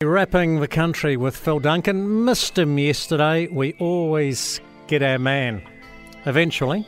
[0.00, 2.24] Wrapping the country with Phil Duncan.
[2.24, 3.48] Missed him yesterday.
[3.48, 5.60] We always get our man.
[6.24, 6.86] Eventually.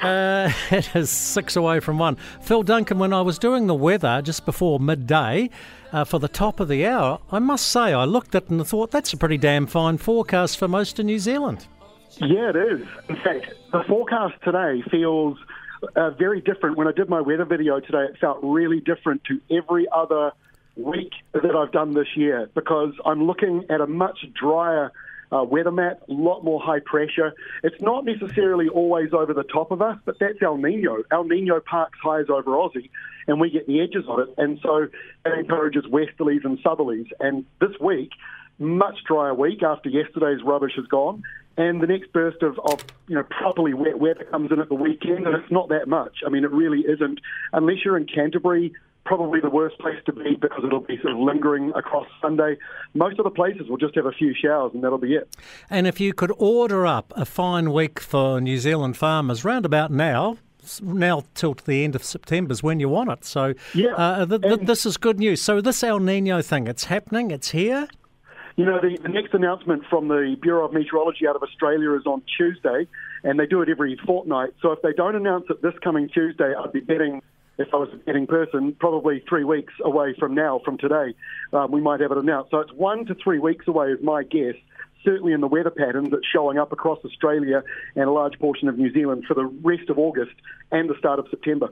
[0.00, 2.16] Uh, it is six away from one.
[2.42, 5.50] Phil Duncan, when I was doing the weather just before midday
[5.92, 8.64] uh, for the top of the hour, I must say I looked at it and
[8.64, 11.66] thought that's a pretty damn fine forecast for most of New Zealand.
[12.18, 12.86] Yeah, it is.
[13.08, 15.38] In fact, the forecast today feels
[15.96, 16.76] uh, very different.
[16.76, 20.30] When I did my weather video today, it felt really different to every other
[20.76, 24.92] week that I've done this year because I'm looking at a much drier
[25.32, 27.32] uh, weather map, a lot more high pressure.
[27.62, 31.02] It's not necessarily always over the top of us, but that's El Nino.
[31.10, 32.90] El Nino parks highs over Aussie,
[33.26, 34.28] and we get the edges of it.
[34.38, 34.88] And so
[35.24, 37.08] it encourages westerlies and southerlies.
[37.20, 38.10] And this week,
[38.58, 41.22] much drier week after yesterday's rubbish has gone.
[41.56, 44.74] And the next burst of, of you know properly wet weather comes in at the
[44.74, 46.18] weekend, and it's not that much.
[46.26, 47.20] I mean, it really isn't,
[47.52, 48.72] unless you're in Canterbury,
[49.04, 52.56] probably the worst place to be because it'll be sort of lingering across Sunday.
[52.94, 55.34] Most of the places will just have a few showers and that'll be it.
[55.70, 59.90] And if you could order up a fine week for New Zealand farmers round about
[59.90, 60.38] now,
[60.82, 63.24] now till the end of September is when you want it.
[63.24, 65.42] So yeah, uh, th- th- this is good news.
[65.42, 67.88] So this El Nino thing, it's happening, it's here.
[68.56, 72.06] You know, the, the next announcement from the Bureau of Meteorology out of Australia is
[72.06, 72.86] on Tuesday,
[73.24, 74.54] and they do it every fortnight.
[74.62, 77.20] So if they don't announce it this coming Tuesday, I'd be betting
[77.58, 81.14] if I was a betting person, probably three weeks away from now, from today,
[81.52, 82.50] um, we might have it announced.
[82.50, 84.54] So it's one to three weeks away, is my guess.
[85.04, 87.62] Certainly in the weather patterns that's showing up across Australia
[87.94, 90.32] and a large portion of New Zealand for the rest of August
[90.72, 91.68] and the start of September.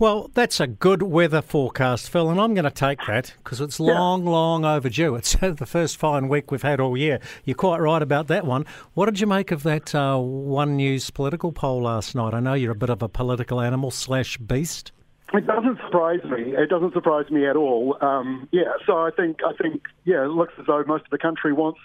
[0.00, 3.78] Well, that's a good weather forecast, Phil, and I'm going to take that because it's
[3.78, 4.30] long, yeah.
[4.30, 5.14] long overdue.
[5.14, 7.20] It's the first fine week we've had all year.
[7.44, 8.64] You're quite right about that one.
[8.94, 12.32] What did you make of that uh, One News political poll last night?
[12.32, 14.90] I know you're a bit of a political animal slash beast.
[15.34, 16.54] It doesn't surprise me.
[16.56, 17.98] It doesn't surprise me at all.
[18.00, 21.18] Um, yeah, so I think I think yeah, it looks as though most of the
[21.18, 21.80] country wants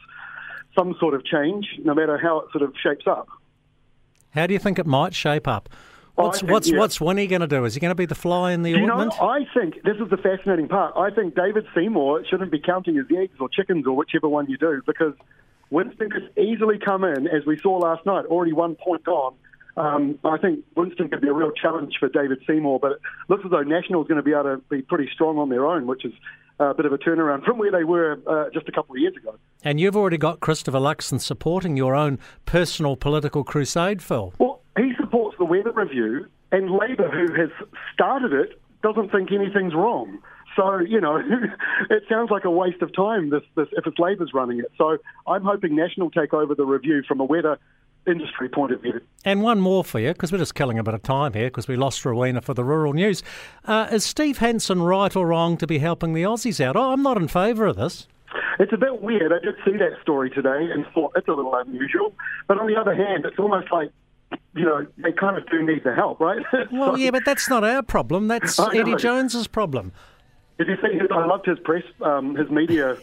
[0.74, 3.28] some sort of change, no matter how it sort of shapes up.
[4.30, 5.68] How do you think it might shape up?
[6.16, 6.80] What's think, what's yeah.
[6.80, 7.66] what's Winnie going to do?
[7.66, 9.14] Is he going to be the fly in the you ointment?
[9.20, 10.96] Know, I think this is the fascinating part.
[10.96, 14.58] I think David Seymour shouldn't be counting his eggs or chickens or whichever one you
[14.58, 15.14] do because
[15.70, 19.34] Winston could easily come in, as we saw last night, already one point on.
[19.78, 23.44] Um, I think Winston could be a real challenge for David Seymour, but it looks
[23.44, 25.86] as though National is going to be able to be pretty strong on their own,
[25.86, 26.14] which is
[26.60, 29.16] a bit of a turnaround from where they were uh, just a couple of years
[29.18, 29.36] ago.
[29.64, 34.34] And you've already got Christopher Luxon supporting your own personal political crusade, Phil.
[34.38, 34.45] Well,
[35.46, 37.50] the weather review, and Labour, who has
[37.94, 40.20] started it, doesn't think anything's wrong.
[40.56, 41.18] So you know,
[41.90, 43.30] it sounds like a waste of time.
[43.30, 44.72] This, this if it's Labour's running it.
[44.78, 44.98] So
[45.28, 47.60] I'm hoping National take over the review from a weather
[48.08, 49.02] industry point of view.
[49.24, 51.68] And one more for you, because we're just killing a bit of time here, because
[51.68, 53.24] we lost Rowena for the rural news.
[53.66, 56.76] Uh, is Steve Hansen right or wrong to be helping the Aussies out?
[56.76, 58.08] Oh, I'm not in favour of this.
[58.60, 59.34] It's a bit weird.
[59.34, 62.14] I did see that story today and thought it's a little unusual.
[62.48, 63.92] But on the other hand, it's almost like
[64.56, 66.44] you know, they kind of do need the help, right?
[66.72, 68.28] Well, so, yeah, but that's not our problem.
[68.28, 69.92] That's Eddie Jones's problem.
[70.58, 71.10] Did you see his?
[71.12, 72.98] I loved his press, um, his media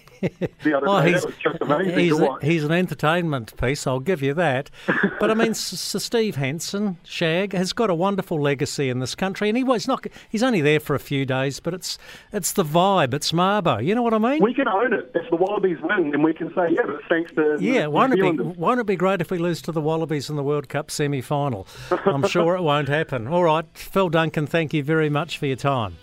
[0.63, 1.13] the other oh, day.
[1.13, 4.71] He's, that was just amazing he's, a, he's an entertainment piece, I'll give you that.
[5.21, 9.49] But I mean, Sir Steve Hansen, Shag, has got a wonderful legacy in this country,
[9.49, 10.05] and he was not.
[10.29, 11.97] He's only there for a few days, but it's
[12.33, 13.15] it's the vibe.
[13.15, 13.85] It's Mabo.
[13.85, 14.43] You know what I mean?
[14.43, 17.33] We can own it if the Wallabies win, and we can say, yeah, but thanks
[17.35, 17.87] to yeah.
[17.87, 20.43] Won't it be Won't it be great if we lose to the Wallabies in the
[20.43, 21.69] World Cup semi final?
[22.05, 23.29] I'm sure it won't happen.
[23.29, 25.99] All right, Phil Duncan, thank you very much for your time.